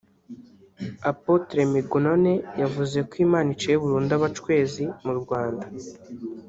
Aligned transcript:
Apotre 1.11 1.61
Mignonne 1.73 2.33
yavuze 2.61 2.97
ko 3.09 3.13
Imana 3.25 3.47
iciye 3.55 3.75
burundu 3.83 4.11
abacwezi 4.17 4.83
mu 5.05 5.13
Rwanda 5.19 5.65